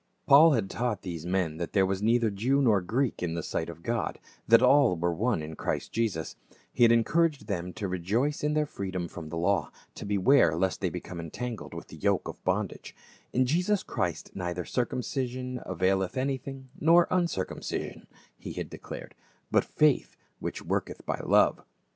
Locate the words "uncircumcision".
17.11-18.07